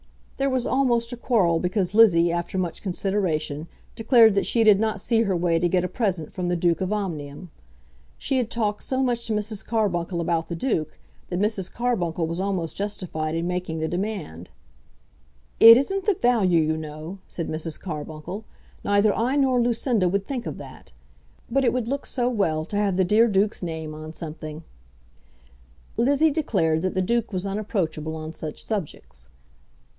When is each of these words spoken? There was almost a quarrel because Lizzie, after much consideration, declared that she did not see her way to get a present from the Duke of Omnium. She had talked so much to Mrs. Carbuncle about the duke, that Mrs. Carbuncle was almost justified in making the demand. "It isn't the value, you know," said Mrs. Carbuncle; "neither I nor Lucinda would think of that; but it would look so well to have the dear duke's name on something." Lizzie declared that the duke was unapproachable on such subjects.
There 0.37 0.49
was 0.49 0.65
almost 0.65 1.13
a 1.13 1.17
quarrel 1.17 1.59
because 1.59 1.93
Lizzie, 1.93 2.31
after 2.31 2.57
much 2.57 2.81
consideration, 2.81 3.67
declared 3.95 4.33
that 4.33 4.47
she 4.47 4.63
did 4.63 4.79
not 4.79 4.99
see 4.99 5.21
her 5.21 5.35
way 5.37 5.59
to 5.59 5.69
get 5.69 5.83
a 5.83 5.87
present 5.87 6.31
from 6.31 6.47
the 6.47 6.55
Duke 6.55 6.81
of 6.81 6.91
Omnium. 6.91 7.51
She 8.17 8.37
had 8.37 8.49
talked 8.49 8.81
so 8.81 9.03
much 9.03 9.27
to 9.27 9.33
Mrs. 9.33 9.63
Carbuncle 9.63 10.19
about 10.19 10.47
the 10.49 10.55
duke, 10.55 10.97
that 11.29 11.39
Mrs. 11.39 11.71
Carbuncle 11.71 12.25
was 12.25 12.39
almost 12.39 12.75
justified 12.75 13.35
in 13.35 13.45
making 13.45 13.77
the 13.77 13.87
demand. 13.87 14.49
"It 15.59 15.77
isn't 15.77 16.07
the 16.07 16.15
value, 16.15 16.63
you 16.63 16.75
know," 16.77 17.19
said 17.27 17.47
Mrs. 17.47 17.79
Carbuncle; 17.79 18.43
"neither 18.83 19.13
I 19.15 19.35
nor 19.35 19.61
Lucinda 19.61 20.09
would 20.09 20.25
think 20.25 20.47
of 20.47 20.57
that; 20.57 20.91
but 21.51 21.63
it 21.63 21.71
would 21.73 21.87
look 21.87 22.07
so 22.07 22.27
well 22.27 22.65
to 22.65 22.75
have 22.77 22.97
the 22.97 23.05
dear 23.05 23.27
duke's 23.27 23.61
name 23.61 23.93
on 23.93 24.15
something." 24.15 24.63
Lizzie 25.97 26.31
declared 26.31 26.81
that 26.81 26.95
the 26.95 27.03
duke 27.03 27.31
was 27.31 27.45
unapproachable 27.45 28.15
on 28.15 28.33
such 28.33 28.65
subjects. 28.65 29.29